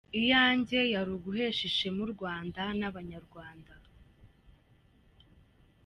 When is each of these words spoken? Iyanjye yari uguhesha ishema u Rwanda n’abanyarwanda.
Iyanjye 0.19 0.79
yari 0.93 1.09
uguhesha 1.17 1.61
ishema 1.69 1.99
u 2.07 2.09
Rwanda 2.13 2.61
n’abanyarwanda. 2.79 3.73